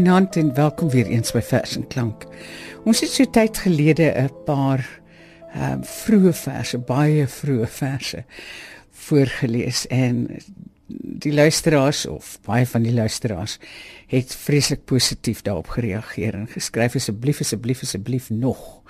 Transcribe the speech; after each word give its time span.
Goeienaand 0.00 0.36
en 0.36 0.54
welkom 0.54 0.88
weer 0.88 1.06
eens 1.06 1.32
by 1.32 1.42
Vers 1.44 1.74
en 1.76 1.82
Klank. 1.86 2.22
Ons 2.88 3.02
het 3.04 3.10
so 3.12 3.28
tyd 3.28 3.58
gelede 3.60 4.06
'n 4.16 4.30
paar 4.46 4.80
ehm 5.52 5.72
um, 5.72 5.82
vroeë 5.84 6.32
verse, 6.32 6.78
baie 6.78 7.26
vroeë 7.28 7.66
verse 7.68 8.24
voorgeles 8.90 9.86
en 9.86 10.40
die 11.20 11.32
luisteraars 11.32 12.06
of 12.06 12.38
baie 12.48 12.66
van 12.66 12.82
die 12.82 12.94
luisteraars 12.94 13.58
het 14.06 14.34
vreeslik 14.34 14.84
positief 14.84 15.42
daarop 15.42 15.68
gereageer 15.68 16.34
en 16.34 16.48
geskryf 16.48 16.94
asseblief 16.94 17.40
asseblief 17.40 17.82
asseblief 17.82 18.30
nog. 18.30 18.80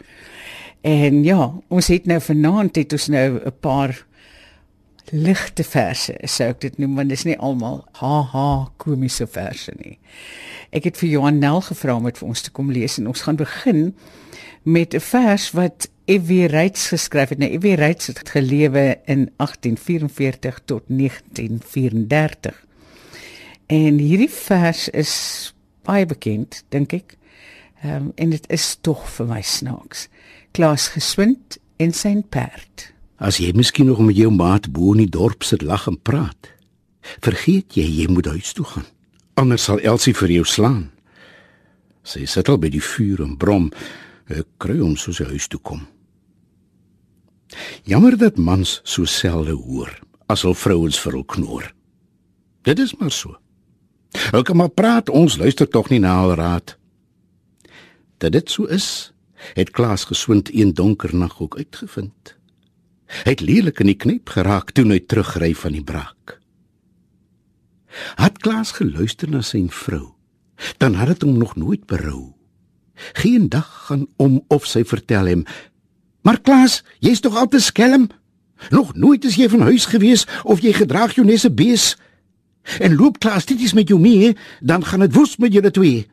En 0.81 1.25
ja, 1.25 1.53
ons 1.69 1.87
het 1.87 2.07
nou 2.07 2.21
vanaand 2.21 2.77
het 2.77 2.93
ons 2.93 3.09
nou 3.09 3.41
'n 3.45 3.59
paar 3.61 4.07
ligte 5.13 5.65
verse, 5.65 6.15
sou 6.25 6.49
ek 6.53 6.61
dit 6.61 6.79
noem, 6.79 6.97
want 6.99 7.13
dit 7.13 7.19
is 7.19 7.27
nie 7.27 7.39
almal 7.39 7.83
haha 8.01 8.71
komiese 8.83 9.27
verse 9.27 9.73
nie. 9.79 9.99
Ek 10.71 10.87
het 10.87 10.99
vir 11.01 11.11
Johan 11.11 11.41
Nel 11.43 11.61
gevra 11.67 11.97
om 11.99 12.07
dit 12.07 12.19
vir 12.19 12.29
ons 12.29 12.43
te 12.47 12.53
kom 12.55 12.71
lees 12.71 12.99
en 12.99 13.11
ons 13.11 13.23
gaan 13.27 13.39
begin 13.41 13.95
met 14.63 14.95
'n 14.95 15.01
vers 15.01 15.51
wat 15.51 15.89
F.W. 16.07 16.47
Reitz 16.47 16.89
geskryf 16.89 17.29
het. 17.29 17.39
Nou 17.39 17.51
F.W. 17.59 17.75
Reitz 17.75 18.07
het 18.07 18.29
gelewe 18.29 18.99
in 19.05 19.31
1844 19.37 20.61
tot 20.65 20.83
1934. 20.87 22.67
En 23.67 23.99
hierdie 23.99 24.31
vers 24.31 24.89
is 24.89 25.55
baie 25.83 26.07
bekend, 26.07 26.65
dink 26.69 26.93
ek. 26.93 27.17
Ehm 27.83 27.95
um, 27.95 28.13
en 28.15 28.31
dit 28.31 28.47
is 28.51 28.77
tog 28.81 29.07
vir 29.11 29.27
my 29.27 29.43
snaaks. 29.43 30.09
Klaas 30.51 30.89
geswind 30.89 31.59
en 31.77 31.93
sy 31.93 32.17
perd. 32.29 32.93
As 33.21 33.37
jy 33.37 33.51
miskien 33.53 33.91
nog 33.91 34.01
met 34.01 34.17
jou 34.17 34.31
maat 34.33 34.71
bo 34.73 34.95
in 34.95 35.03
die 35.05 35.13
dorp 35.13 35.45
sit 35.45 35.61
lag 35.61 35.85
en 35.91 35.99
praat, 36.01 36.55
vergeet 37.21 37.77
jy 37.77 37.85
jy 37.85 38.07
moet 38.09 38.31
huis 38.33 38.55
toe 38.57 38.65
gaan. 38.65 38.87
Anders 39.37 39.67
sal 39.69 39.83
Elsie 39.85 40.15
vir 40.17 40.33
jou 40.39 40.47
slaan. 40.49 40.87
Sy 42.01 42.25
sit 42.25 42.49
al 42.49 42.57
by 42.61 42.71
die 42.73 42.81
vuur 42.81 43.21
en 43.27 43.37
brom, 43.37 43.69
ek 44.33 44.49
kry 44.63 44.79
hom 44.81 44.97
soos 44.97 45.21
hy 45.21 45.29
huis 45.35 45.51
toe 45.53 45.61
kom. 45.61 45.85
Jammer 47.85 48.17
dat 48.17 48.41
mans 48.41 48.79
so 48.89 49.05
selde 49.05 49.53
hoor 49.53 49.93
as 50.31 50.47
hul 50.47 50.57
vrouens 50.57 50.97
vir 51.03 51.19
hul 51.19 51.29
knoor. 51.29 51.71
Dit 52.65 52.81
is 52.81 52.97
maar 52.97 53.13
so. 53.13 53.37
Hulle 54.17 54.47
kan 54.47 54.57
maar 54.57 54.73
praat, 54.73 55.11
ons 55.13 55.37
luister 55.37 55.69
tog 55.69 55.91
nie 55.91 56.01
na 56.01 56.17
hul 56.23 56.37
raad. 56.41 56.77
Dat 58.23 58.33
dit 58.33 58.49
so 58.49 58.65
is, 58.65 59.13
het 59.57 59.77
Klaas 59.77 60.07
geswind 60.09 60.49
een 60.55 60.73
donker 60.75 61.13
nag 61.17 61.41
ook 61.41 61.59
uitgevind. 61.59 62.40
Hy 63.11 63.35
het 63.35 63.43
lelik 63.43 63.81
in 63.83 63.91
die 63.91 63.99
knip 63.99 64.31
geraak 64.31 64.71
toe 64.75 64.87
hy 64.87 65.01
terugry 65.03 65.51
van 65.59 65.75
die 65.75 65.85
braak. 65.85 66.39
Het 68.21 68.39
Klaas 68.39 68.73
geluister 68.79 69.31
na 69.31 69.43
sy 69.43 69.65
vrou, 69.75 70.15
dan 70.79 70.95
het 70.95 71.11
dit 71.15 71.27
hom 71.27 71.39
nog 71.39 71.57
nooit 71.59 71.87
berou. 71.91 72.33
Geen 73.19 73.49
dag 73.49 73.67
gaan 73.89 74.07
om 74.17 74.41
of 74.49 74.67
sy 74.67 74.85
vertel 74.85 75.27
hom: 75.27 75.45
"Maar 76.23 76.41
Klaas, 76.41 76.85
jy's 77.01 77.21
tog 77.21 77.37
altyd 77.37 77.63
skelm. 77.63 78.09
Nog 78.71 78.95
nooit 78.95 79.25
is 79.25 79.35
jy 79.35 79.49
van 79.49 79.61
huis 79.61 79.87
gewees 79.87 80.27
of 80.45 80.61
jy 80.61 80.73
gedraag 80.73 81.15
jou 81.15 81.27
nesse 81.27 81.51
bees. 81.51 81.97
En 82.79 82.95
loop 82.95 83.19
Klaas 83.19 83.47
dit 83.47 83.61
is 83.61 83.73
met 83.73 83.89
jou 83.89 84.01
mee, 84.01 84.37
dan 84.61 84.85
gaan 84.85 85.01
dit 85.01 85.15
woes 85.15 85.37
met 85.37 85.53
julle 85.53 85.71
twee." 85.71 86.07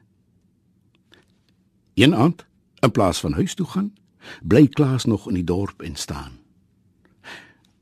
Een 1.93 2.15
aand, 2.15 2.45
in 2.79 2.91
plaas 2.91 3.19
van 3.19 3.33
huis 3.33 3.53
toe 3.53 3.65
gaan, 3.65 3.93
bly 4.41 4.67
Klaas 4.67 5.05
nog 5.05 5.27
in 5.27 5.33
die 5.33 5.43
dorp 5.43 5.81
en 5.81 5.95
staan. 5.95 6.36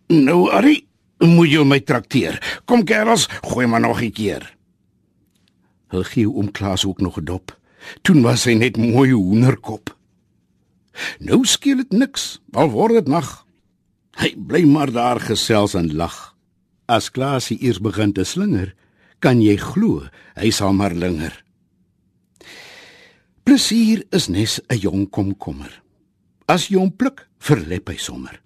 Nou, 0.08 0.52
Ari, 0.53 0.84
moet 1.25 1.50
jy 1.50 1.64
my 1.66 1.80
trakteer. 1.81 2.38
Kom 2.69 2.84
kerels, 2.85 3.25
gooi 3.41 3.66
maar 3.66 3.81
nog 3.81 4.02
'n 4.02 4.12
keer. 4.12 4.56
Hy 5.90 6.03
gee 6.03 6.30
om 6.30 6.52
Klaas 6.52 6.85
ook 6.85 7.02
nog 7.02 7.18
'n 7.18 7.25
dop. 7.25 7.59
Toe 8.02 8.22
was 8.22 8.46
hy 8.46 8.53
net 8.53 8.78
mooi 8.78 9.12
hoenderkop. 9.12 9.97
Nou 11.19 11.46
skeel 11.46 11.78
dit 11.78 11.91
niks, 11.91 12.41
al 12.52 12.69
word 12.69 12.94
dit 12.94 13.07
nag. 13.07 13.46
Hy 14.18 14.35
bly 14.38 14.63
maar 14.63 14.91
daar 14.91 15.19
gesels 15.19 15.74
en 15.74 15.96
lag. 15.96 16.35
As 16.85 17.12
Klaas 17.12 17.50
eers 17.50 17.80
begin 17.80 18.13
te 18.13 18.24
slinger, 18.24 18.75
kan 19.19 19.41
jy 19.41 19.57
glo, 19.57 20.07
hy 20.35 20.50
sal 20.50 20.74
maar 20.74 20.94
linger. 20.94 21.44
Plesier 23.44 24.06
is 24.12 24.28
nes 24.28 24.62
'n 24.69 24.78
jong 24.78 25.09
komkommer. 25.09 25.81
As 26.46 26.68
jy 26.68 26.78
hom 26.78 26.96
pluk, 26.96 27.28
verlep 27.40 27.90
hy 27.90 27.97
sommer 27.97 28.44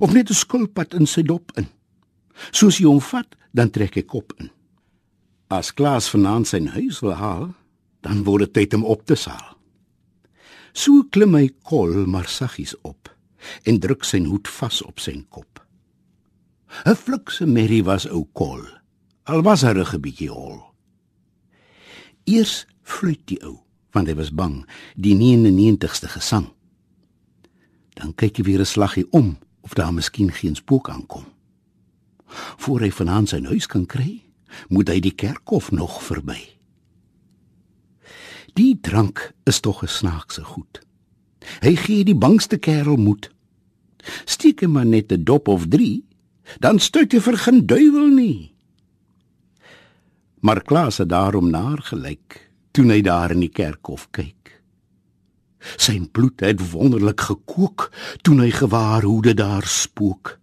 of 0.00 0.12
net 0.12 0.30
'n 0.30 0.34
skulpad 0.34 0.94
in 0.94 1.06
sy 1.06 1.22
dop 1.22 1.52
in. 1.56 1.66
Soos 2.50 2.78
jy 2.78 2.86
hom 2.86 3.00
vat, 3.00 3.36
dan 3.52 3.70
trek 3.70 3.94
hy 3.94 4.02
kop 4.02 4.32
in. 4.40 4.50
As 5.50 5.72
Klaas 5.72 6.08
vanaand 6.10 6.46
sy 6.46 6.64
huis 6.66 7.00
wil 7.00 7.14
haal, 7.14 7.54
dan 8.00 8.24
word 8.24 8.46
dit 8.46 8.52
tyd 8.52 8.74
om 8.74 8.84
op 8.84 9.04
te 9.06 9.14
saal. 9.14 9.56
So 10.72 11.04
klim 11.12 11.34
hy 11.34 11.50
kol 11.62 12.06
maar 12.06 12.26
saggies 12.26 12.74
op 12.82 13.10
en 13.68 13.80
druk 13.82 14.04
sy 14.04 14.22
hoed 14.24 14.48
vas 14.48 14.82
op 14.82 15.00
sy 15.00 15.24
kop. 15.28 15.60
'n 16.86 16.96
Flikse 16.96 17.46
merrie 17.46 17.84
was 17.84 18.06
ou 18.06 18.24
kol. 18.32 18.62
Al 19.24 19.42
was 19.42 19.62
hy 19.62 19.72
'n 19.74 20.00
bietjie 20.00 20.30
hol. 20.30 20.62
Eers 22.24 22.66
fluit 22.82 23.20
die 23.26 23.38
ou, 23.44 23.60
want 23.92 24.08
hy 24.08 24.14
was 24.14 24.30
bang, 24.30 24.64
die 24.96 25.14
99ste 25.14 26.08
gesang. 26.08 26.48
Dan 27.94 28.14
kyk 28.14 28.38
hy 28.38 28.42
weer 28.42 28.60
'n 28.60 28.66
slaggie 28.66 29.06
om 29.10 29.38
of 29.62 29.74
daar 29.74 29.94
miskien 29.94 30.32
geen 30.32 30.54
spook 30.54 30.90
aankom. 30.90 31.24
Voor 32.56 32.80
hy 32.80 32.90
vanaand 32.90 33.28
sy 33.28 33.42
huis 33.44 33.66
kan 33.66 33.86
kry, 33.86 34.22
moet 34.68 34.88
hy 34.88 35.00
die 35.00 35.14
kerkhof 35.14 35.70
nog 35.70 36.02
verby. 36.02 36.40
Die 38.58 38.76
drank 38.80 39.32
is 39.48 39.60
tog 39.60 39.82
'n 39.82 39.88
snaakse 39.88 40.44
goed. 40.44 40.80
Hy 41.60 41.76
gee 41.76 42.04
die 42.04 42.18
bangste 42.18 42.58
kerel 42.58 42.96
moed. 42.96 43.30
Steek 44.24 44.60
hom 44.60 44.72
maar 44.72 44.86
net 44.86 45.12
'n 45.12 45.24
dop 45.24 45.48
of 45.48 45.68
3, 45.68 46.04
dan 46.60 46.78
stuit 46.78 47.12
hy 47.12 47.20
vir 47.20 47.36
geen 47.38 47.66
duiwel 47.66 48.08
nie. 48.08 48.52
Maar 50.40 50.62
Klaas 50.62 50.98
het 50.98 51.08
daarom 51.08 51.50
naar 51.50 51.78
gelyk 51.78 52.50
toe 52.72 52.84
hy 52.90 53.00
daar 53.00 53.30
in 53.30 53.40
die 53.40 53.52
kerkhof 53.52 54.08
kyk. 54.10 54.41
Sy 55.76 56.00
bloed 56.12 56.40
het 56.40 56.60
wonderlik 56.72 57.20
gekook 57.20 57.90
toe 58.22 58.38
hy 58.40 58.50
gewaar 58.50 59.02
hoe 59.02 59.22
dit 59.22 59.36
daar 59.36 59.66
spook. 59.66 60.38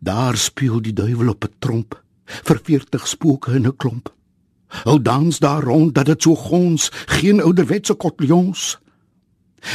Daar 0.00 0.36
speel 0.36 0.80
die 0.80 0.96
duiwel 0.96 1.28
op 1.28 1.44
'n 1.44 1.54
tromp 1.58 2.02
vir 2.24 2.60
40 2.64 3.06
spooke 3.06 3.52
in 3.52 3.66
'n 3.66 3.76
klomp. 3.76 4.14
Hou 4.84 5.02
dans 5.02 5.38
daar 5.38 5.62
rond 5.62 5.94
dat 5.94 6.06
dit 6.06 6.22
so 6.22 6.34
gons, 6.34 6.90
geen 7.06 7.42
ouderwetse 7.42 7.94
kotljons. 7.94 8.78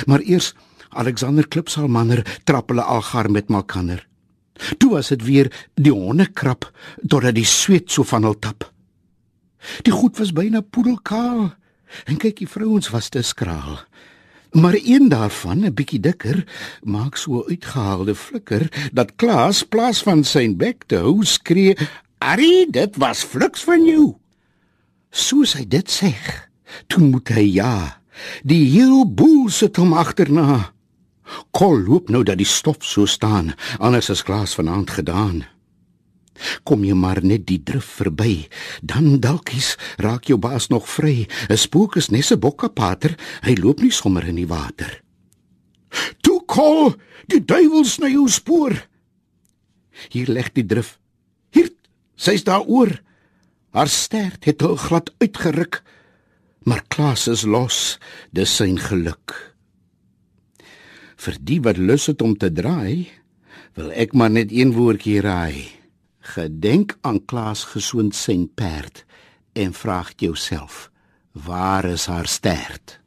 Maar 0.05 0.19
eers 0.19 0.53
Alexander 0.89 1.47
Klipsalmanner 1.47 2.39
trap 2.43 2.69
hulle 2.69 2.81
algaar 2.81 3.31
met 3.31 3.49
malkanner. 3.49 4.07
Toe 4.77 4.91
was 4.91 5.11
dit 5.11 5.23
weer 5.23 5.51
die 5.73 5.91
hondekrap 5.91 6.71
totdat 7.07 7.35
die 7.35 7.45
sweet 7.45 7.91
so 7.91 8.03
van 8.03 8.23
hul 8.23 8.39
tap. 8.39 8.71
Die 9.83 9.93
goed 9.93 10.17
was 10.17 10.31
byna 10.31 10.61
poedelkaal 10.61 11.51
en 12.05 12.17
kyk 12.17 12.37
die 12.37 12.49
vrouens 12.49 12.89
was 12.89 13.09
te 13.09 13.21
skraal. 13.21 13.81
Maar 14.55 14.77
een 14.83 15.09
daarvan, 15.09 15.59
'n 15.59 15.73
bietjie 15.73 15.99
dikker, 15.99 16.47
maak 16.83 17.15
so 17.15 17.43
uitgehaalde 17.47 18.15
flikker 18.15 18.89
dat 18.93 19.15
Klaas 19.15 19.63
plaas 19.63 20.01
van 20.03 20.23
sy 20.23 20.55
bek 20.55 20.83
te 20.87 20.95
hou 20.95 21.23
skree: 21.23 21.77
"Arie, 22.17 22.71
dit 22.71 22.95
was 22.95 23.23
fliks 23.23 23.63
van 23.63 23.85
jou." 23.85 24.15
Soos 25.09 25.53
hy 25.53 25.67
dit 25.67 25.91
sê, 25.91 26.13
toe 26.87 27.03
moet 27.03 27.27
hy 27.27 27.53
ja. 27.53 28.01
Die 28.43 28.69
heel 28.69 29.13
boel 29.13 29.49
sit 29.49 29.75
hom 29.75 29.93
agterna. 29.93 30.71
Kol 31.51 31.79
loop 31.79 32.09
nou 32.09 32.23
dat 32.23 32.37
die 32.37 32.45
stof 32.45 32.77
so 32.79 33.05
staan, 33.05 33.53
anders 33.77 34.09
is 34.09 34.23
Klaas 34.23 34.55
vanaand 34.55 34.89
gedaan. 34.89 35.45
Kom 36.63 36.83
jy 36.83 36.93
maar 36.93 37.23
net 37.23 37.45
die 37.47 37.61
drif 37.63 37.87
verby, 37.99 38.47
dan 38.81 39.19
dalkies 39.23 39.75
raak 39.97 40.27
jou 40.29 40.37
baas 40.37 40.67
nog 40.69 40.87
vry. 40.89 41.27
'n 41.49 41.57
Spook 41.57 41.95
is 41.95 42.09
net 42.09 42.31
'n 42.31 42.39
bokkepater, 42.39 43.15
hy 43.43 43.55
loop 43.55 43.81
nie 43.81 43.91
sommer 43.91 44.27
in 44.27 44.35
die 44.35 44.47
water. 44.47 45.01
Toe 46.21 46.41
kol, 46.45 46.95
die 47.27 47.45
duiwel 47.45 47.85
sny 47.85 48.11
jou 48.11 48.27
spoor. 48.27 48.75
Hier 50.11 50.27
lê 50.27 50.43
die 50.53 50.65
drif. 50.65 50.99
Hier, 51.51 51.69
sy's 52.15 52.43
daar 52.43 52.65
oor. 52.67 53.01
Haar 53.71 53.87
stert 53.87 54.45
het 54.45 54.61
al 54.61 54.75
glad 54.75 55.11
uitgeruk. 55.19 55.83
Maar 56.65 56.83
Klaas 56.87 57.27
is 57.27 57.43
los, 57.45 57.99
dis 58.33 58.49
sy 58.49 58.71
geluk. 58.75 59.35
Vir 61.15 61.37
die 61.39 61.59
wat 61.61 61.77
lus 61.77 62.07
het 62.09 62.21
om 62.21 62.33
te 62.35 62.49
draai, 62.51 63.07
wil 63.77 63.91
ek 63.93 64.13
maar 64.13 64.31
net 64.33 64.51
een 64.51 64.73
woordjie 64.73 65.21
raai. 65.21 65.84
Gedenk 66.25 66.97
aan 67.01 67.19
Klaas 67.25 67.63
gesoond 67.69 68.15
sy 68.17 68.33
perd 68.57 69.03
en 69.53 69.73
vraag 69.77 70.15
jouself, 70.17 70.89
waar 71.31 71.85
is 71.85 72.07
haar 72.09 72.25
stert? 72.27 72.99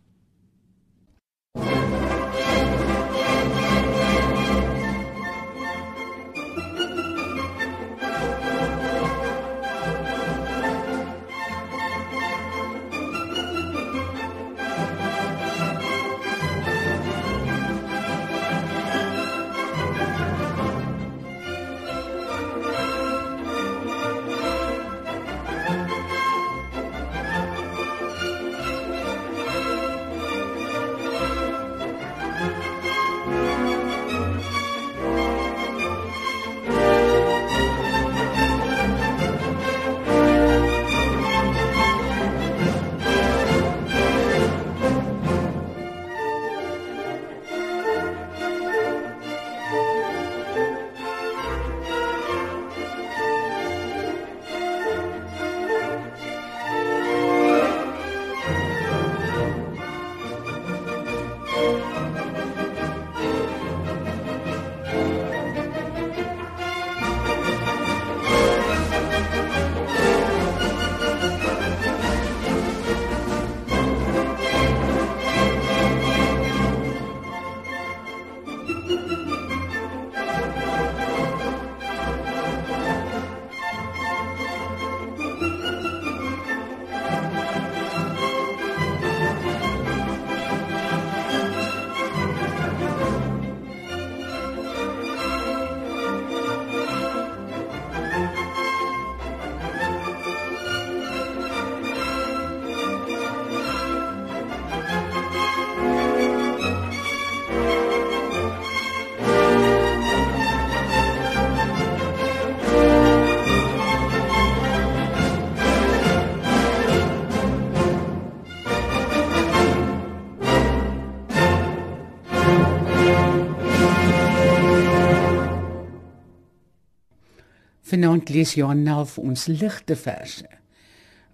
Vanaand 127.88 128.28
lees 128.28 128.54
Johan 128.58 128.82
Nel 128.84 129.06
vir 129.08 129.24
ons 129.24 129.46
ligte 129.46 129.96
verse 129.96 130.46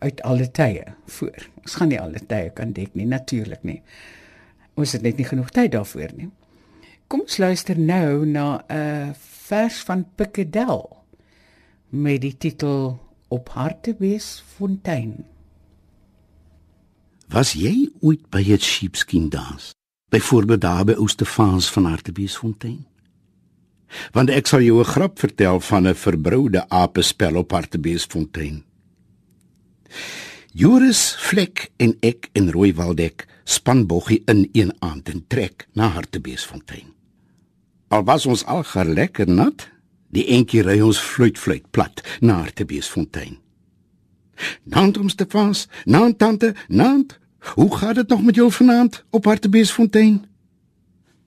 uit 0.04 0.22
alle 0.22 0.46
tye 0.54 0.84
voor. 1.16 1.48
Ons 1.64 1.76
gaan 1.80 1.90
nie 1.90 2.00
alle 2.00 2.20
tye 2.28 2.52
kan 2.54 2.74
dek 2.76 2.94
nie, 2.94 3.06
natuurlik 3.08 3.64
nie. 3.66 3.80
Ons 4.78 4.94
het 4.94 5.02
net 5.02 5.18
nie 5.18 5.26
genoeg 5.26 5.50
tyd 5.54 5.72
daarvoor 5.74 6.14
nie. 6.18 6.30
Kom 7.08 7.24
ons 7.24 7.38
luister 7.38 7.78
nou 7.78 8.26
na 8.26 8.64
'n 8.68 9.14
vers 9.18 9.82
van 9.88 10.06
Pikkedel 10.16 11.04
met 11.90 12.20
die 12.20 12.36
titel 12.36 12.98
Op 13.28 13.48
Hartbeesfontein. 13.48 15.24
Was 17.28 17.52
jy 17.52 17.90
ooit 18.00 18.30
by 18.30 18.42
'n 18.42 18.58
sheepskin 18.58 19.28
dans? 19.28 19.72
Byvoorbeeld 20.10 20.60
daar 20.60 20.84
by 20.84 20.92
Oostefans 20.92 21.70
van 21.70 21.84
Hartbeesfontein? 21.84 22.86
Want 24.12 24.30
ek 24.30 24.46
sal 24.46 24.62
jou 24.62 24.78
'n 24.80 24.92
grap 24.94 25.18
vertel 25.18 25.60
van 25.60 25.86
'n 25.86 25.94
verbroude 25.94 26.68
apespel 26.68 27.36
op 27.36 27.50
Hartbeesfontein. 27.50 28.64
Joris 30.52 31.16
Fleck 31.18 31.70
en 31.76 31.96
ek 32.00 32.28
in 32.32 32.50
Rooiwaldek 32.50 33.26
span 33.44 33.86
boggie 33.86 34.22
in 34.26 34.48
een 34.52 34.72
aand 34.78 35.08
en 35.08 35.24
trek 35.26 35.66
na 35.72 35.88
Hartbeesfontein. 35.88 36.92
Al 37.88 38.04
was 38.04 38.26
ons 38.26 38.44
al 38.44 38.62
gar 38.62 38.86
lekker 38.86 39.28
nat, 39.28 39.68
die 40.14 40.26
entjie 40.26 40.62
ry 40.62 40.80
ons 40.80 40.98
fluit 40.98 41.38
fluit 41.38 41.66
plat 41.70 42.02
na 42.20 42.40
Hartbeesfontein. 42.44 43.38
Nant 44.62 44.98
om 44.98 45.08
Stefans, 45.08 45.66
nant 45.84 46.18
tante, 46.18 46.54
nant. 46.68 47.18
Hoe 47.54 47.76
gaat 47.76 47.94
dit 47.94 48.08
nog 48.08 48.22
met 48.22 48.34
jou 48.34 48.52
vanaand 48.52 49.04
op 49.10 49.24
Hartbeesfontein? 49.24 50.24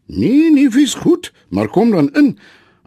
Nee, 0.07 0.51
nee, 0.51 0.69
wie's 0.69 0.93
goed, 0.93 1.33
maar 1.49 1.67
kom 1.67 1.91
dan 1.91 2.13
in. 2.13 2.37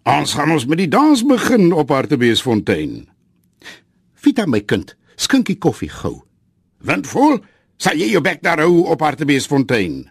Ons 0.09 0.33
gaan 0.33 0.53
ons 0.55 0.65
met 0.65 0.79
die 0.81 0.89
dans 0.89 1.21
begin 1.29 1.73
op 1.77 1.91
Hartbeesfontein. 1.93 3.05
Vita 4.17 4.47
my 4.49 4.63
kind, 4.65 4.95
skinkie 5.21 5.59
koffie 5.61 5.91
gou. 5.93 6.23
Windvol, 6.81 7.41
sal 7.77 8.01
jy 8.01 8.15
jou 8.15 8.23
bek 8.25 8.41
daar 8.45 8.63
hou 8.65 8.87
op 8.89 9.05
Hartbeesfontein. 9.05 10.07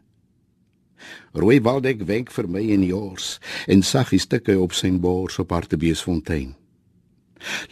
Rooi 1.34 1.58
Waldek 1.62 2.04
wenk 2.06 2.30
vir 2.34 2.48
my 2.50 2.62
en 2.74 2.86
Jors 2.86 3.38
en 3.70 3.82
sag 3.86 4.14
die 4.14 4.22
stukke 4.22 4.58
op 4.62 4.74
sy 4.78 4.92
bors 5.02 5.40
op 5.42 5.54
Hartbeesfontein. 5.54 6.54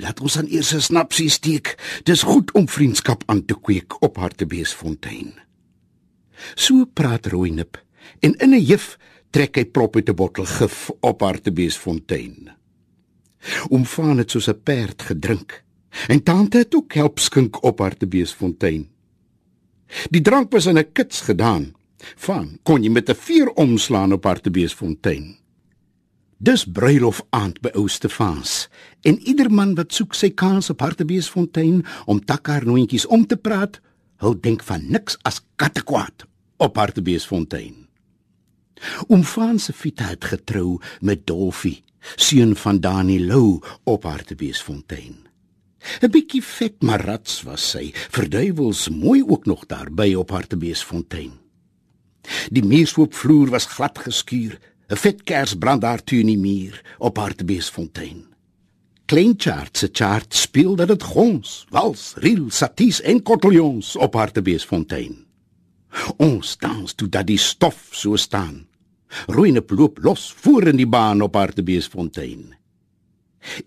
Laat 0.02 0.22
ons 0.24 0.38
aan 0.38 0.48
eers 0.50 0.74
'n 0.74 0.82
snapsie 0.82 1.30
steek. 1.30 1.76
Dis 2.04 2.24
goed 2.24 2.52
om 2.54 2.68
vriendskap 2.68 3.24
aan 3.28 3.46
te 3.46 3.54
kweek 3.54 4.02
op 4.02 4.18
Hartbeesfontein. 4.18 5.34
So 6.56 6.86
praat 6.86 7.26
Rooi 7.28 7.52
Nip 7.52 7.78
en 8.22 8.34
in 8.34 8.54
'n 8.54 8.64
juf 8.64 8.98
trek 9.32 9.58
hy 9.58 9.66
prop 9.66 9.96
uit 9.96 10.10
'n 10.10 10.16
bottel 10.16 10.46
gif 10.46 10.92
op 11.02 11.22
Hartbeesfontein. 11.22 12.50
Oom 13.70 13.86
Van 13.86 14.18
het 14.18 14.32
soos 14.32 14.50
'n 14.50 14.62
perd 14.64 15.02
gedrink 15.02 15.64
en 16.08 16.24
tante 16.24 16.58
het 16.58 16.76
ook 16.76 16.94
help 16.94 17.20
skink 17.20 17.64
op 17.64 17.80
Hartbeesfontein. 17.80 18.88
Die 20.10 20.22
drank 20.22 20.52
was 20.52 20.66
in 20.66 20.78
'n 20.78 20.92
kits 20.94 21.22
gedaan. 21.22 21.74
Van 22.16 22.60
kon 22.64 22.84
jy 22.84 22.90
met 22.90 23.10
'n 23.10 23.16
vuur 23.16 23.50
omslaan 23.54 24.14
op 24.14 24.24
Hartbeesfontein. 24.24 25.38
Dis 26.38 26.66
bruilof 26.66 27.26
aand 27.30 27.62
by 27.62 27.70
Ou 27.74 27.88
Stefans 27.88 28.70
en 29.02 29.18
ieder 29.20 29.52
man 29.52 29.76
wat 29.76 29.94
soek 29.94 30.14
sy 30.14 30.30
kans 30.30 30.70
op 30.70 30.80
Hartbeesfontein 30.80 31.86
om 32.06 32.26
takkarnoontjies 32.26 33.06
om 33.06 33.26
te 33.26 33.38
praat, 33.38 33.82
hou 34.16 34.40
denk 34.40 34.64
van 34.64 34.86
niks 34.90 35.18
as 35.22 35.42
kattekwaad 35.56 36.26
op 36.58 36.76
Hartbeesfontein. 36.76 37.87
Oom 39.08 39.24
Frans 39.24 39.64
se 39.64 39.74
Vita 39.74 40.04
het 40.12 40.26
getrou 40.26 40.80
met 41.02 41.26
Dolfie, 41.28 41.84
seun 42.16 42.56
van 42.56 42.80
Dani 42.80 43.20
Lou 43.26 43.60
op 43.84 44.04
Hartbeesfontein. 44.04 45.28
'n 46.02 46.12
Bietjie 46.12 46.44
vet 46.44 46.82
maar 46.84 47.06
rats 47.06 47.42
was 47.48 47.70
sy, 47.70 47.92
verduiwels 47.94 48.90
mooi 48.90 49.24
ook 49.24 49.46
nog 49.46 49.66
daar 49.66 49.92
by 49.92 50.14
op 50.14 50.30
Hartbeesfontein. 50.30 51.32
Die 52.52 52.64
meeshoopvloer 52.64 53.50
was 53.50 53.66
glad 53.66 54.00
geskuur, 54.00 54.60
'n 54.90 54.96
vet 54.96 55.24
kers 55.24 55.56
brand 55.56 55.82
daar 55.82 56.04
toe 56.04 56.20
in 56.20 56.28
die 56.28 56.38
muur 56.38 56.82
op 56.98 57.18
Hartbeesfontein. 57.18 58.26
Klein 59.06 59.34
chart 59.38 59.78
se 59.78 59.90
chart 59.92 60.34
speel 60.36 60.76
dat 60.76 60.88
dit 60.88 61.04
gons, 61.04 61.66
wals, 61.70 62.14
riel, 62.16 62.50
saties 62.50 63.02
en 63.02 63.24
koteljons 63.24 63.96
op 63.96 64.14
Hartbeesfontein. 64.14 65.27
Ons 66.18 66.58
dans 66.58 66.94
toe 66.94 67.10
dat 67.10 67.28
die 67.28 67.40
stof 67.42 67.90
so 67.92 68.16
staan. 68.16 68.68
Roeinep 69.28 69.72
loop 69.72 70.00
los 70.04 70.34
voor 70.34 70.68
in 70.68 70.78
die 70.78 70.88
baan 70.88 71.22
op 71.22 71.36
Hartbeesfontein. 71.36 72.56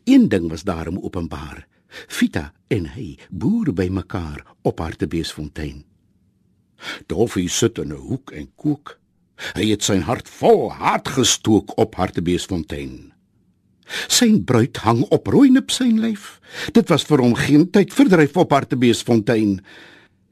Een 0.05 0.29
ding 0.29 0.49
was 0.49 0.63
daarom 0.63 0.99
openbaar. 0.99 1.67
Vita 2.07 2.53
en 2.69 2.87
hy 2.95 3.17
boer 3.31 3.73
by 3.75 3.89
mekaar 3.91 4.45
op 4.63 4.79
Hartbeesfontein. 4.79 5.85
Dolfie 7.07 7.49
sit 7.49 7.79
in 7.79 7.93
'n 7.93 8.05
hoek 8.09 8.31
en 8.33 8.49
kook. 8.55 8.99
Hy 9.55 9.71
het 9.71 9.83
sy 9.83 9.99
hart 9.99 10.29
vol 10.29 10.73
hart 10.73 11.09
gestook 11.09 11.79
op 11.79 11.95
Hartbeesfontein. 11.95 13.13
Sy 14.09 14.39
bruid 14.47 14.77
hang 14.77 15.03
op 15.11 15.27
Roeinep 15.27 15.71
sy 15.71 15.91
lyf. 15.91 16.41
Dit 16.73 16.89
was 16.89 17.05
vir 17.05 17.19
hom 17.19 17.35
geen 17.35 17.71
tyd 17.71 17.93
verdryf 17.93 18.37
op 18.37 18.53
Hartbeesfontein. 18.55 19.61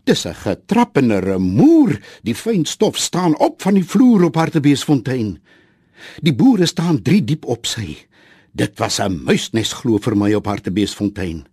Dis 0.08 0.24
'n 0.24 0.34
getrappende 0.34 1.18
remoer. 1.20 2.00
Die 2.22 2.34
fyn 2.34 2.64
stof 2.64 2.96
staan 2.96 3.38
op 3.38 3.62
van 3.62 3.74
die 3.74 3.84
vloer 3.84 4.22
op 4.24 4.34
Hartbeesfontein. 4.34 5.38
Die 6.22 6.34
boere 6.34 6.66
staan 6.66 7.02
3 7.02 7.24
diep 7.24 7.44
op 7.44 7.66
sy. 7.66 7.96
Dit 8.52 8.78
was 8.78 9.00
'n 9.00 9.20
muisnes 9.24 9.72
glo 9.72 9.98
vir 9.98 10.16
my 10.16 10.32
op 10.34 10.46
Hartbeesfontein. 10.46 11.44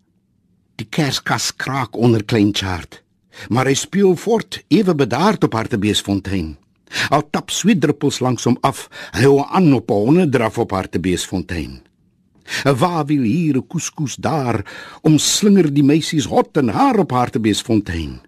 Die 0.76 0.88
kerskas 0.90 1.56
kraak 1.56 1.98
onder 1.98 2.24
klein 2.24 2.56
chart. 2.56 3.04
Maar 3.50 3.66
hy 3.66 3.74
speel 3.74 4.16
fort 4.16 4.64
ewe 4.68 4.96
bedaard 4.96 5.44
op 5.44 5.54
Hartbeesfontein. 5.54 6.58
Al 7.10 7.30
tap 7.30 7.50
sweetdruppels 7.50 8.20
langs 8.20 8.44
hom 8.44 8.58
af. 8.62 8.88
Hy 9.12 9.22
hou 9.22 9.46
aan 9.50 9.74
op 9.74 9.90
'n 9.90 9.94
honderdraf 9.94 10.58
op 10.58 10.72
Hartbeesfontein. 10.72 11.82
'n 12.66 12.76
Wawiel 12.78 13.22
hier, 13.22 13.62
koeskoes 13.62 14.16
daar, 14.16 14.66
omslinger 15.02 15.74
die 15.74 15.84
meisies 15.84 16.26
hot 16.26 16.58
en 16.58 16.70
haar 16.70 17.00
op 17.00 17.12
Hartbeesfontein. 17.12 18.22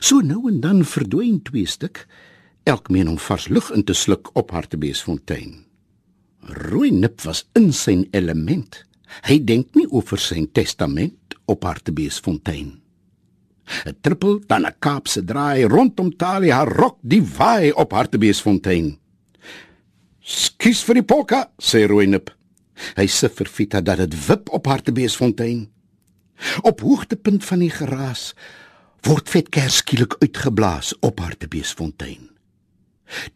So 0.00 0.20
nou 0.20 0.48
en 0.50 0.60
dan 0.60 0.84
verdwyn 0.84 1.42
twee 1.42 1.66
stuk, 1.66 2.06
elk 2.68 2.90
meen 2.90 3.08
om 3.08 3.18
vars 3.18 3.48
lug 3.48 3.70
in 3.74 3.84
te 3.84 3.94
sluk 3.94 4.30
op 4.36 4.50
Hartbeesfontein. 4.50 5.64
Rooi 6.68 6.90
nip 6.92 7.22
was 7.26 7.46
in 7.58 7.72
sy 7.72 8.08
element. 8.16 8.84
Hy 9.24 9.38
dink 9.44 9.74
nie 9.74 9.86
oor 9.88 10.18
sy 10.20 10.44
testament 10.52 11.38
op 11.48 11.64
Hartbeesfontein. 11.64 12.80
'n 13.68 13.96
Trippel 14.00 14.40
dan 14.46 14.64
'n 14.66 14.76
Kaapse 14.78 15.24
draai 15.24 15.64
rondom 15.68 16.10
Talia 16.16 16.56
haar 16.56 16.72
rok 16.72 16.98
die 17.02 17.22
waai 17.22 17.72
op 17.72 17.92
Hartbeesfontein. 17.92 18.98
"Skus 20.20 20.82
vir 20.84 20.94
die 20.94 21.04
polka," 21.04 21.50
sê 21.60 21.86
Rooi 21.86 22.06
nip. 22.06 22.30
Hy 22.96 23.06
sê 23.06 23.28
vir 23.28 23.46
Vita 23.46 23.80
dat 23.80 23.98
dit 23.98 24.26
wip 24.26 24.48
op 24.48 24.66
Hartbeesfontein. 24.66 25.68
Op 26.62 26.80
hoogtepunt 26.80 27.44
van 27.44 27.58
die 27.58 27.70
geraas 27.70 28.34
word 29.06 29.30
vetkers 29.30 29.82
skielik 29.82 30.16
uitgeblaas 30.22 30.94
op 31.06 31.20
Hartbeesfontein. 31.22 32.28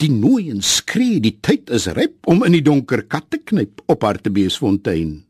Die 0.03 0.11
nooi 0.13 0.51
en 0.53 0.61
skree, 0.63 1.21
die 1.23 1.39
tyd 1.41 1.71
is 1.73 1.87
ryp 1.97 2.27
om 2.29 2.43
in 2.45 2.57
die 2.57 2.65
donker 2.65 3.05
kat 3.09 3.31
te 3.33 3.41
knyp 3.41 3.81
op 3.93 4.05
Hartbeesfontein. 4.05 5.23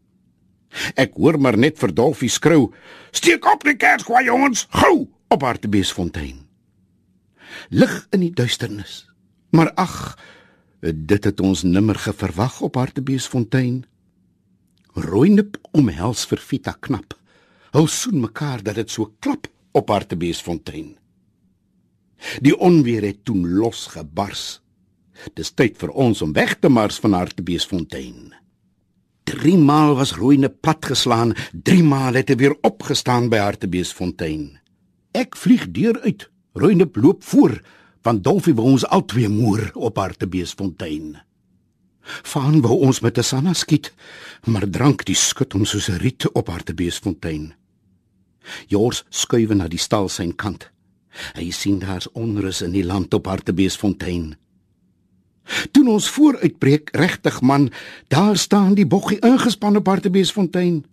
Ek 0.97 1.15
hoor 1.21 1.39
maar 1.39 1.59
net 1.61 1.79
vir 1.79 1.93
Dolfie 1.95 2.33
skreeu: 2.33 2.73
"Steek 3.13 3.45
op 3.47 3.65
die 3.65 3.77
kerskwa 3.77 4.23
jongens, 4.23 4.67
gou 4.71 5.09
op 5.29 5.43
Hartbeesfontein." 5.43 6.49
Lig 7.69 8.07
in 8.11 8.21
die 8.21 8.33
duisternis. 8.33 9.07
Maar 9.51 9.73
ag, 9.77 10.19
dit 10.81 11.25
het 11.25 11.41
ons 11.41 11.63
nimmer 11.63 11.95
geverwag 11.95 12.61
op 12.61 12.75
Hartbeesfontein. 12.75 13.85
Rooinip 14.95 15.59
omhels 15.73 16.25
vir 16.27 16.39
Vita 16.39 16.77
knap. 16.81 17.15
Hou 17.73 17.87
soen 17.87 18.21
mekaar 18.21 18.63
dat 18.63 18.75
dit 18.75 18.91
so 18.91 19.13
klap 19.21 19.47
op 19.73 19.89
Hartbeesfontein. 19.89 20.97
Die 22.41 22.55
onweer 22.59 23.03
het 23.03 23.25
toe 23.25 23.37
losgebars. 23.37 24.61
Dis 25.35 25.53
tyd 25.55 25.77
vir 25.79 25.91
ons 25.91 26.23
om 26.23 26.33
weg 26.33 26.57
te 26.61 26.69
mars 26.69 26.99
van 27.03 27.17
Hartbeesfontein. 27.17 28.33
Drie 29.29 29.57
maal 29.59 29.95
was 29.95 30.17
Rooine 30.19 30.49
platgeslaan, 30.51 31.35
drie 31.53 31.83
maal 31.83 32.19
het 32.19 32.33
hy 32.33 32.37
weer 32.41 32.57
opgestaan 32.67 33.29
by 33.31 33.39
Hartbeesfontein. 33.43 34.59
Ek 35.15 35.37
vlieg 35.39 35.69
deur 35.71 36.01
uit. 36.03 36.27
Rooine 36.59 36.89
loop 36.93 37.23
voor, 37.25 37.61
want 38.03 38.25
Dolfie 38.25 38.55
wou 38.55 38.67
ons 38.75 38.85
albei 38.85 39.29
moer 39.31 39.71
op 39.75 40.01
Hartbeesfontein. 40.03 41.15
Van 42.35 42.61
wou 42.65 42.81
ons 42.83 43.01
met 43.01 43.19
'n 43.19 43.23
sanna 43.23 43.53
skiet, 43.55 43.93
maar 44.47 44.69
drank 44.69 45.05
die 45.05 45.15
skut 45.15 45.55
om 45.55 45.65
soos 45.65 45.89
'n 45.89 46.03
riet 46.03 46.29
op 46.33 46.49
Hartbeesfontein. 46.49 47.55
Jors 48.69 49.05
skuif 49.11 49.55
na 49.55 49.69
die 49.69 49.81
stal 49.81 50.09
sy 50.09 50.29
kant. 50.37 50.69
Hy 51.37 51.51
sien 51.53 51.81
daar's 51.83 52.09
onrus 52.17 52.63
in 52.65 52.73
die 52.73 52.85
land 52.85 53.15
op 53.15 53.29
Hartbeesfontein. 53.29 54.35
Toe 55.75 55.83
ons 55.91 56.09
vooruitbreek, 56.15 56.93
regtig 56.97 57.41
man, 57.41 57.69
daar 58.09 58.37
staan 58.37 58.75
die 58.79 58.87
boggie 58.87 59.19
ingespan 59.21 59.77
op 59.77 59.87
Hartbeesfontein. 59.87 60.85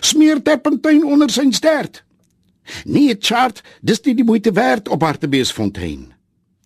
Smeer 0.00 0.42
Teppentuin 0.42 1.04
onder 1.04 1.30
sy 1.30 1.46
stert. 1.50 2.02
Nee, 2.84 3.14
chart, 3.20 3.62
dis 3.80 4.02
nie 4.02 4.16
die 4.18 4.26
moeite 4.26 4.52
werd 4.52 4.88
op 4.88 5.04
Hartbeesfontein. 5.06 6.12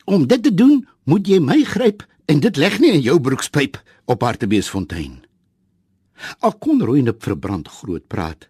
Om 0.05 0.27
dit 0.27 0.43
te 0.43 0.55
doen, 0.55 0.87
moet 1.05 1.29
jy 1.29 1.41
my 1.45 1.61
gryp 1.65 2.07
en 2.31 2.41
dit 2.41 2.57
leg 2.57 2.79
nie 2.81 2.95
in 2.97 3.03
jou 3.05 3.19
broekspyp 3.21 3.77
op 4.09 4.23
Hartbeesfontein. 4.23 5.21
Al 6.41 6.57
kon 6.59 6.81
Rooinop 6.83 7.23
verbrand 7.25 7.69
groot 7.69 8.07
praat. 8.09 8.49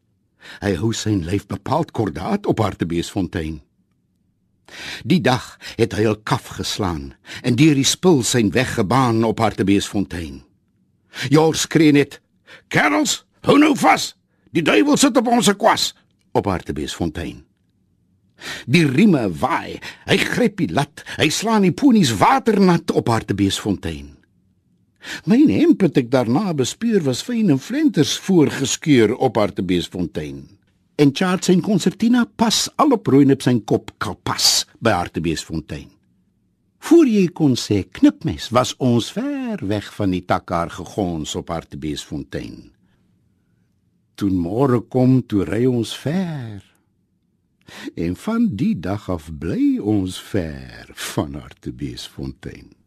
Hy 0.61 0.75
hou 0.81 0.93
sy 0.97 1.17
lyf 1.25 1.47
bepaald 1.51 1.91
kordaat 1.97 2.47
op 2.47 2.63
Hartbeesfontein. 2.63 3.61
Die 5.03 5.21
dag 5.21 5.57
het 5.77 5.97
hy 5.99 6.07
al 6.07 6.21
kaf 6.23 6.55
geslaan 6.61 7.13
en 7.43 7.59
deur 7.59 7.75
die 7.75 7.87
spul 7.87 8.23
sy 8.27 8.45
weg 8.55 8.77
gebaan 8.79 9.25
op 9.27 9.43
Hartbeesfontein. 9.43 10.43
Jor 11.31 11.57
skree 11.59 11.93
net: 11.93 12.21
"Kerels, 12.69 13.25
hou 13.43 13.59
nou 13.59 13.75
vas. 13.77 14.15
Die 14.55 14.63
duiwel 14.63 14.97
sit 14.97 15.17
op 15.17 15.27
ons 15.27 15.51
kwas 15.57 15.95
op 16.33 16.47
Hartbeesfontein." 16.47 17.45
Die 18.67 18.87
rieme 18.87 19.29
waai. 19.41 19.81
Hy 20.07 20.17
gryp 20.17 20.57
die 20.63 20.71
lat. 20.73 21.05
Hy 21.19 21.29
slaan 21.29 21.67
die 21.67 21.75
ponies 21.77 22.13
waternat 22.17 22.91
op 22.91 23.09
Hartbeesfontein. 23.13 24.20
My 25.25 25.41
hemp 25.49 25.81
het 25.87 25.97
ek 25.97 26.11
daarna 26.13 26.55
bespeur 26.55 27.03
was 27.07 27.25
fyn 27.25 27.51
en 27.51 27.59
flenters 27.59 28.19
voorgeskeur 28.21 29.17
op 29.17 29.41
Hartbeesfontein 29.41 30.47
en 31.01 31.11
Charles 31.13 31.49
en 31.49 31.61
Concertina 31.61 32.27
pas 32.37 32.69
al 32.77 32.93
op 32.93 33.07
Rooinep 33.09 33.41
sy 33.41 33.55
kop 33.65 33.95
kalpas 34.05 34.67
by 34.85 34.93
Hartbeesfontein. 34.99 35.89
Voor 36.81 37.09
jy 37.09 37.27
kon 37.37 37.55
sê 37.61 37.83
knipmes 37.99 38.51
was 38.57 38.75
ons 38.85 39.09
ver 39.17 39.63
weg 39.71 39.89
van 39.97 40.13
die 40.13 40.23
takkar 40.29 40.73
gegons 40.75 41.33
op 41.41 41.53
Hartbeesfontein. 41.53 42.69
Toe 44.21 44.29
môre 44.29 44.83
kom 44.93 45.23
toe 45.25 45.47
ry 45.49 45.63
ons 45.69 45.95
ver. 45.97 46.61
En 47.97 48.17
van 48.27 48.51
die 48.61 48.75
dag 48.77 49.09
af 49.13 49.31
bly 49.41 49.79
ons 49.81 50.19
ver 50.33 50.93
van 51.15 51.39
Hartbeesfontein. 51.41 52.80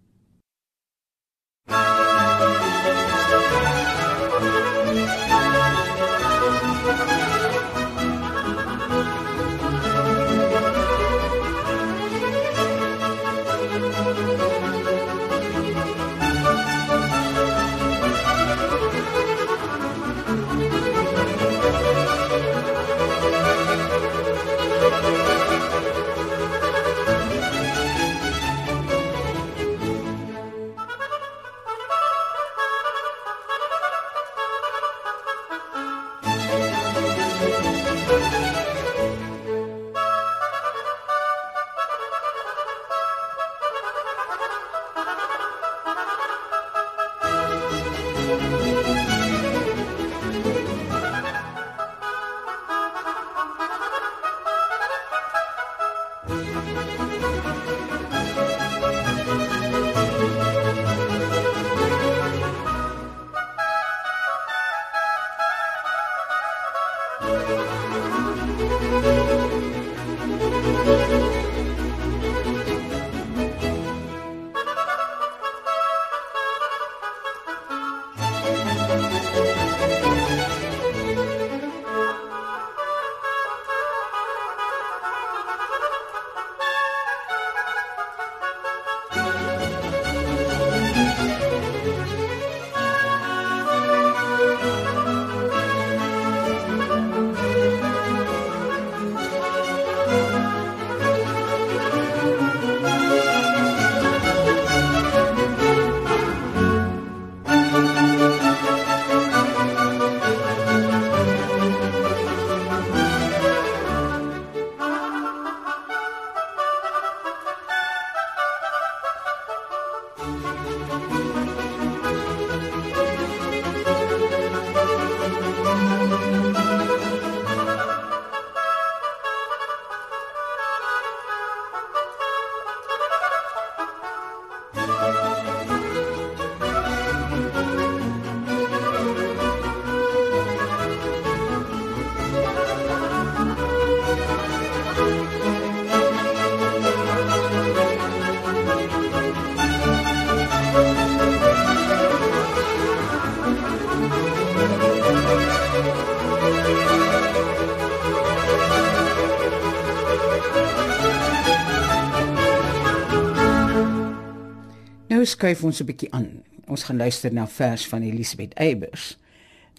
Skuif 165.43 165.63
ons 165.67 165.81
'n 165.81 165.85
bietjie 165.85 166.11
aan. 166.11 166.43
Ons 166.71 166.83
gaan 166.83 166.97
luister 166.97 167.33
na 167.33 167.47
vers 167.47 167.87
van 167.87 168.01
Elisabeth 168.01 168.53
Eybers. 168.53 169.17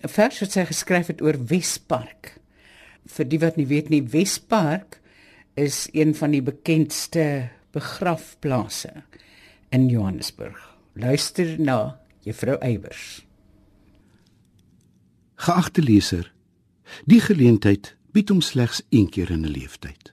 'n 0.02 0.08
Vers 0.08 0.40
wat 0.40 0.52
sy 0.52 0.64
geskryf 0.64 1.06
het 1.06 1.22
oor 1.22 1.46
Wespark. 1.46 2.40
Vir 3.06 3.24
die 3.24 3.38
wat 3.38 3.56
nie 3.56 3.66
weet 3.66 3.88
nie, 3.88 4.02
Wespark 4.02 5.00
is 5.54 5.88
een 5.92 6.14
van 6.14 6.30
die 6.30 6.42
bekendste 6.42 7.48
begrafplase 7.72 8.92
in 9.70 9.88
Johannesburg. 9.88 10.76
Luister 10.92 11.60
na 11.60 12.00
Juffrou 12.20 12.58
Eybers. 12.60 13.24
Geagte 15.34 15.82
leser, 15.82 16.32
die 17.06 17.20
geleentheid 17.20 17.96
bied 18.12 18.28
hom 18.28 18.40
slegs 18.40 18.82
een 18.90 19.08
keer 19.08 19.30
in 19.30 19.46
'n 19.46 19.50
lewenstyd. 19.50 20.12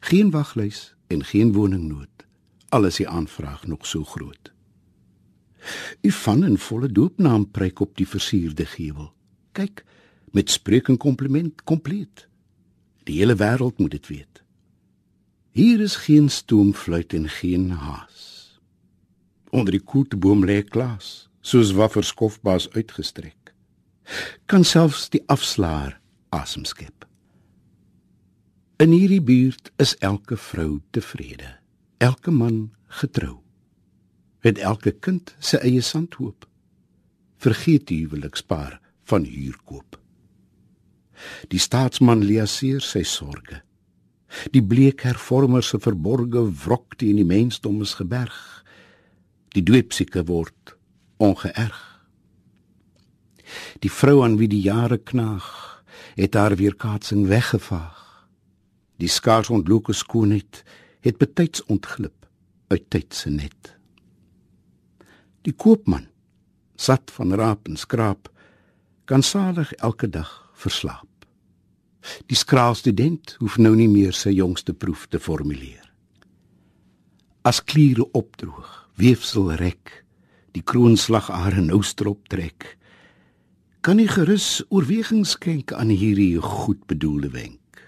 Geen 0.00 0.30
waglys 0.30 0.94
en 1.08 1.24
geen 1.24 1.52
woningnood. 1.52 2.26
Alles 2.68 2.96
die 2.96 3.08
aanvraag 3.08 3.66
nog 3.66 3.86
so 3.86 4.04
groot. 4.04 4.52
U 6.02 6.10
van 6.10 6.44
'n 6.44 6.56
volle 6.56 6.88
doopnaam 6.88 7.50
preek 7.50 7.80
op 7.80 7.96
die 7.96 8.08
versierde 8.08 8.66
gevel. 8.66 9.12
Kyk, 9.52 9.84
met 10.32 10.50
spreek 10.50 10.88
en 10.88 10.96
kompliment 10.96 11.64
kompleet. 11.64 12.28
Die 13.04 13.18
hele 13.18 13.36
wêreld 13.36 13.78
moet 13.78 13.90
dit 13.90 14.06
weet. 14.06 14.42
Hier 15.52 15.80
is 15.80 15.96
geen 15.96 16.28
stoomfluit 16.28 17.12
en 17.12 17.28
geen 17.28 17.70
haas. 17.70 18.60
Onder 19.50 19.72
die 19.72 19.84
koeteboom 19.84 20.44
lê 20.44 20.62
glas, 20.68 21.28
soos 21.40 21.72
wafferskofbaas 21.72 22.70
uitgestrek. 22.70 23.54
Kan 24.46 24.64
selfs 24.64 25.10
die 25.12 25.22
afslaer 25.26 26.00
asem 26.28 26.64
skep. 26.64 27.04
In 28.80 28.90
hierdie 28.90 29.20
buurt 29.22 29.70
is 29.76 29.92
elke 30.00 30.36
vrou 30.36 30.80
tevrede, 30.90 31.58
elke 31.98 32.30
man 32.30 32.72
getrou. 32.88 33.41
Het 34.42 34.58
elke 34.58 34.90
kind 34.92 35.34
sy 35.38 35.60
eie 35.62 35.82
sandhoop. 35.86 36.46
Vergeet 37.42 37.86
die 37.90 38.02
huwelikspaar 38.04 38.80
van 39.06 39.26
huurkoop. 39.26 39.98
Die 41.52 41.60
staatsman 41.62 42.24
liaseer 42.26 42.82
sy 42.82 43.04
sorge. 43.06 43.60
Die 44.54 44.64
bleek 44.64 45.04
hervormer 45.06 45.62
se 45.62 45.78
verborge 45.82 46.42
wrok 46.64 46.96
teen 46.98 47.20
die 47.20 47.28
mensdom 47.28 47.82
is 47.84 47.94
geberg. 47.98 48.38
Die 49.52 49.62
doopsieke 49.62 50.24
word 50.26 50.76
ongeërg. 51.22 51.80
Die 53.84 53.92
vrou 53.92 54.22
aan 54.24 54.38
wie 54.40 54.48
die 54.48 54.62
jare 54.64 54.96
knaag, 54.98 55.50
het 56.16 56.34
haar 56.34 56.56
weerkaatsing 56.56 57.26
weggevaag. 57.28 58.00
Die 58.96 59.10
skaars 59.10 59.50
ontloke 59.52 59.92
skoonheid 59.92 60.62
het 61.02 61.18
betyds 61.18 61.64
ontglip 61.66 62.26
uit 62.72 62.88
tyd 62.90 63.14
se 63.14 63.30
net. 63.30 63.74
Die 65.42 65.54
koopman, 65.54 66.06
sat 66.78 67.10
van 67.16 67.34
raap 67.34 67.66
en 67.68 67.76
skraap, 67.76 68.28
kan 69.10 69.22
salig 69.22 69.72
elke 69.82 70.08
dag 70.08 70.30
verslaap. 70.54 71.08
Die 72.30 72.38
skraal 72.38 72.74
student 72.78 73.36
hoef 73.40 73.58
nou 73.58 73.74
nie 73.78 73.90
meer 73.90 74.14
sy 74.14 74.34
jongste 74.36 74.74
proef 74.74 75.08
te 75.10 75.18
formuleer. 75.22 75.82
As 77.46 77.62
kliere 77.62 78.06
opdroog, 78.14 78.70
weefsel 78.98 79.50
rek, 79.58 80.04
die 80.54 80.62
kroonslagare 80.62 81.62
nou 81.64 81.80
strop 81.82 82.28
trek, 82.30 82.76
kan 83.82 83.98
jy 83.98 84.06
gerus 84.12 84.60
oorweging 84.70 85.24
skenk 85.26 85.74
aan 85.74 85.90
hierdie 85.90 86.38
goed 86.38 86.84
bedoelde 86.86 87.32
wenk. 87.34 87.82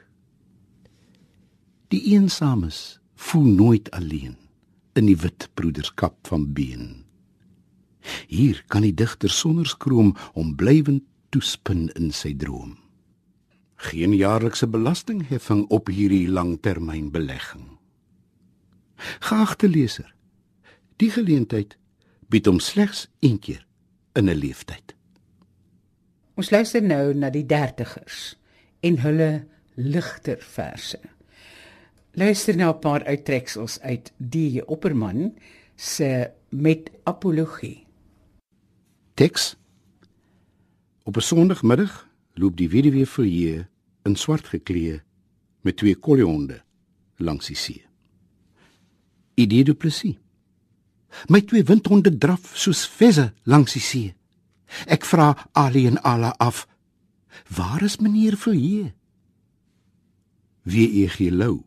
Die 1.95 2.03
eensames 2.17 2.99
voel 3.15 3.47
nooit 3.47 3.91
alleen 3.95 4.35
in 4.99 5.07
die 5.07 5.19
wit 5.23 5.47
broederskap 5.55 6.19
van 6.27 6.51
been. 6.55 7.04
Hier 8.29 8.63
kan 8.69 8.83
die 8.83 8.95
digter 8.95 9.31
sonder 9.31 9.67
skroom 9.67 10.15
om 10.33 10.55
blywend 10.57 11.03
toespin 11.31 11.89
in 11.99 12.13
sy 12.13 12.35
droom. 12.37 12.77
Geen 13.77 14.15
jaarlikse 14.17 14.67
belastingheffing 14.71 15.67
op 15.69 15.91
hierdie 15.93 16.29
langtermynbelegging. 16.29 17.67
Geagte 19.21 19.69
leser, 19.69 20.15
die 20.97 21.11
geleentheid 21.11 21.77
bied 22.31 22.47
hom 22.47 22.61
slegs 22.63 23.09
een 23.21 23.39
keer 23.39 23.67
in 24.15 24.31
'n 24.31 24.39
lewenstyd. 24.39 24.95
Ons 26.35 26.51
luister 26.51 26.83
nou 26.83 27.15
na 27.15 27.31
die 27.31 27.47
dertigers 27.47 28.37
en 28.81 28.99
hulle 28.99 29.47
ligter 29.75 30.39
verse. 30.41 30.99
Luister 32.15 32.57
nou 32.57 32.75
'n 32.75 32.79
paar 32.79 33.05
uittreksels 33.05 33.81
uit 33.81 34.13
die 34.17 34.67
Opperman 34.67 35.35
se 35.77 36.31
met 36.49 36.91
apologie. 37.05 37.84
Teks 39.15 39.57
Op 41.03 41.17
'n 41.17 41.21
Sondagmiddag 41.21 42.09
loop 42.33 42.57
die 42.57 42.69
weduwee 42.69 43.07
Villiers 43.07 43.67
in 44.03 44.17
swart 44.17 44.47
geklee 44.49 45.03
met 45.61 45.77
twee 45.77 45.95
kollehonde 45.95 46.63
langs 47.17 47.47
die 47.47 47.57
see. 47.57 47.85
Idee 49.35 49.65
du 49.65 49.75
Plessis. 49.75 50.19
My 51.29 51.41
twee 51.41 51.65
windhonde 51.65 52.19
draf 52.19 52.57
soos 52.57 52.89
visse 52.89 53.33
langs 53.43 53.73
die 53.73 53.83
see. 53.83 54.15
Ek 54.87 55.05
vra 55.05 55.49
Ali 55.53 55.87
en 55.87 56.03
Ala 56.03 56.35
af: 56.39 56.67
"Waar 57.57 57.83
is 57.83 57.97
meneer 57.97 58.37
Villiers?" 58.37 58.93
Wie 60.63 60.91
eeg 61.03 61.19
jy 61.19 61.31
lou? 61.31 61.63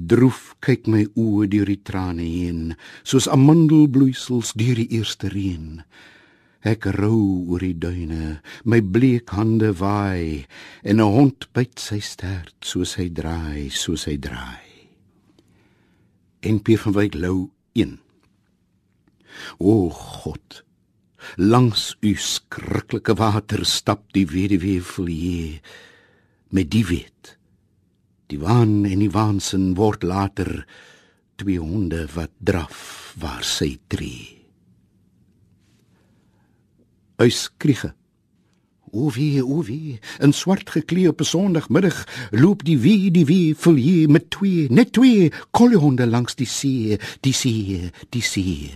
Droef 0.00 0.54
kyk 0.64 0.86
my 0.88 1.02
oë 1.18 1.48
deur 1.52 1.68
die 1.68 1.82
trane 1.84 2.24
heen, 2.24 2.60
soos 3.04 3.26
amandelbloeisels 3.28 4.54
deur 4.56 4.78
die 4.80 4.88
eerste 4.96 5.28
reën. 5.32 5.82
Ek 6.64 6.86
rou 6.96 7.48
oor 7.50 7.64
die 7.64 7.76
duine, 7.76 8.40
my 8.64 8.80
bleek 8.80 9.32
hande 9.36 9.72
waai 9.76 10.46
en 10.84 11.00
'n 11.00 11.12
hond 11.16 11.48
byt 11.52 11.76
sy 11.80 12.00
stert 12.00 12.56
soos 12.64 12.96
hy 12.96 13.08
draai, 13.08 13.68
soos 13.68 14.06
hy 14.08 14.16
draai. 14.16 14.68
NP 16.40 16.76
van 16.80 16.92
Wyk 16.96 17.14
Lou 17.14 17.50
1. 17.74 17.98
O 19.58 19.88
God, 19.88 20.62
langs 21.36 21.96
u 22.00 22.14
skrikkelike 22.14 23.14
water 23.14 23.64
stap 23.64 24.12
die 24.12 24.26
weduwee 24.26 24.80
Villiers 24.80 25.60
met 26.50 26.70
die 26.70 26.84
wet. 26.86 27.39
Die 28.30 28.38
waan 28.38 28.84
en 28.86 29.00
die 29.02 29.10
waansin 29.10 29.74
word 29.74 30.02
later 30.06 30.64
twee 31.40 31.58
honde 31.58 32.06
wat 32.14 32.30
draf 32.38 33.14
waar 33.18 33.42
sy 33.44 33.74
tree 33.90 34.40
uitskriege. 37.20 37.94
O 38.90 39.10
wie, 39.14 39.38
o 39.44 39.62
wie, 39.62 40.00
in 40.18 40.32
swart 40.34 40.70
geklee 40.74 41.08
op 41.08 41.20
'n 41.20 41.24
Sondagmiddag 41.24 41.98
loop 42.30 42.64
die 42.64 42.78
wie, 42.78 43.10
die 43.10 43.26
wie 43.26 43.54
vol 43.54 43.74
hier 43.74 44.10
met 44.10 44.30
twee, 44.30 44.66
net 44.70 44.92
twee 44.92 45.30
kollehonde 45.50 46.06
langs 46.06 46.34
die 46.34 46.46
see, 46.46 46.98
die 47.20 47.32
see, 47.32 47.90
die 48.10 48.22
see. 48.22 48.70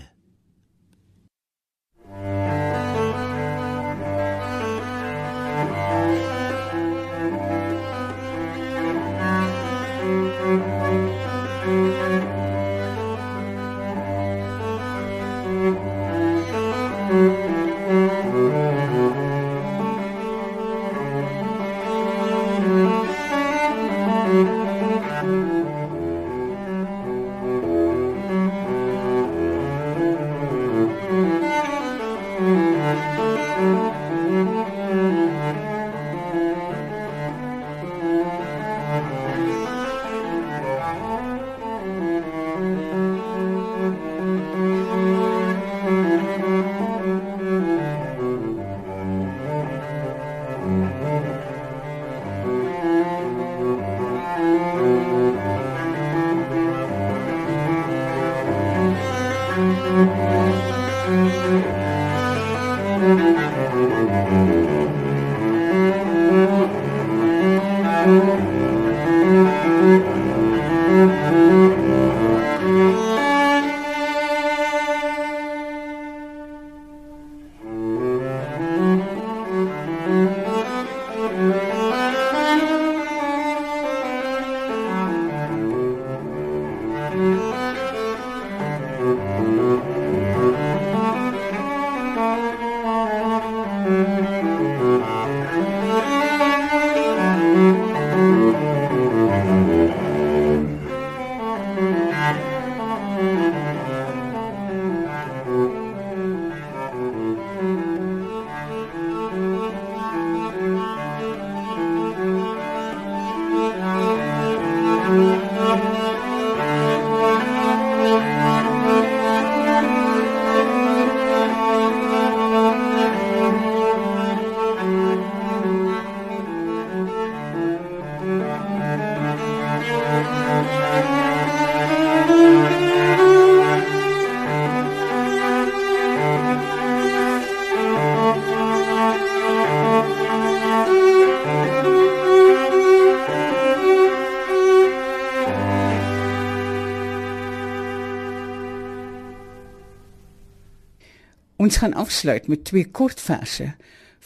Ons 151.64 151.76
gaan 151.80 151.94
afsluit 151.96 152.44
met 152.46 152.64
twee 152.64 152.84
kortverse 152.84 153.70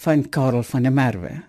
van 0.02 0.28
Karel 0.28 0.62
van 0.62 0.82
der 0.82 0.92
Merwe. 0.92 1.42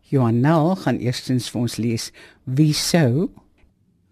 Johan 0.00 0.40
Nel 0.40 0.76
gaan 0.76 0.96
eerstens 1.04 1.50
vir 1.52 1.60
ons 1.60 1.76
lees 1.76 2.06
Wie 2.44 2.72
sou 2.72 3.28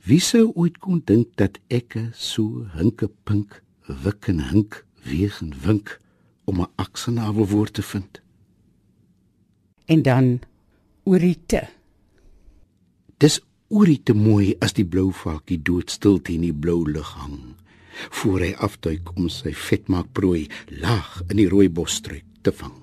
Wie 0.04 0.20
sou 0.20 0.50
ooit 0.60 0.76
kon 0.84 1.00
dink 1.08 1.30
dat 1.40 1.56
ek 1.72 1.96
so 2.12 2.66
hinke 2.76 3.08
pink 3.24 3.62
wik 4.04 4.28
en 4.32 4.42
hink 4.50 4.82
weeg 5.06 5.40
en 5.40 5.54
wink 5.64 5.96
om 6.44 6.60
'n 6.60 6.72
aksenawe 6.76 7.48
woord 7.48 7.74
te 7.80 7.82
vind? 7.82 8.20
En 9.84 10.02
dan 10.02 10.40
Orite. 11.04 11.68
Dis 13.16 13.40
Orite 13.68 14.14
mooi 14.14 14.56
as 14.60 14.72
die 14.72 14.84
blou 14.84 15.12
valkie 15.12 15.62
doodstil 15.62 16.20
teen 16.22 16.40
die 16.40 16.54
blou 16.54 16.84
lug 16.84 17.12
hang 17.16 17.56
voor 18.22 18.46
hy 18.46 18.52
afduik 18.58 19.14
om 19.16 19.28
sy 19.32 19.54
vetmaak 19.56 20.12
prooi 20.16 20.46
laag 20.82 21.20
in 21.28 21.40
die 21.42 21.48
rooi 21.50 21.68
bosstruik 21.68 22.26
te 22.42 22.52
vang. 22.52 22.76